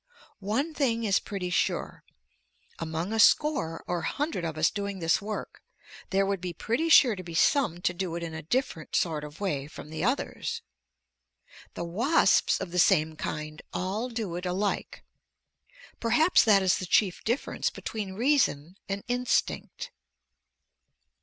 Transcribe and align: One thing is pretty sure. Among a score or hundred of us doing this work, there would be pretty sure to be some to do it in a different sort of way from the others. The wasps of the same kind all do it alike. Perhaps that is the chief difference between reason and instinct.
One 0.39 0.73
thing 0.73 1.03
is 1.03 1.19
pretty 1.19 1.51
sure. 1.51 2.03
Among 2.79 3.13
a 3.13 3.19
score 3.19 3.83
or 3.85 4.01
hundred 4.01 4.43
of 4.43 4.57
us 4.57 4.71
doing 4.71 4.97
this 4.97 5.21
work, 5.21 5.61
there 6.09 6.25
would 6.25 6.41
be 6.41 6.53
pretty 6.53 6.89
sure 6.89 7.15
to 7.15 7.21
be 7.21 7.35
some 7.35 7.81
to 7.81 7.93
do 7.93 8.15
it 8.15 8.23
in 8.23 8.33
a 8.33 8.41
different 8.41 8.95
sort 8.95 9.23
of 9.23 9.39
way 9.39 9.67
from 9.67 9.91
the 9.91 10.03
others. 10.03 10.63
The 11.75 11.83
wasps 11.83 12.59
of 12.59 12.71
the 12.71 12.79
same 12.79 13.15
kind 13.15 13.61
all 13.75 14.09
do 14.09 14.35
it 14.37 14.45
alike. 14.47 15.03
Perhaps 15.99 16.45
that 16.45 16.63
is 16.63 16.77
the 16.79 16.87
chief 16.87 17.23
difference 17.23 17.69
between 17.69 18.13
reason 18.13 18.77
and 18.89 19.03
instinct. 19.07 19.91